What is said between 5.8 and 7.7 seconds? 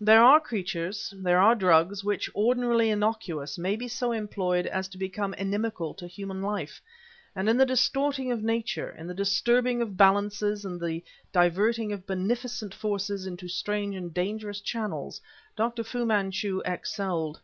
to human life; and in the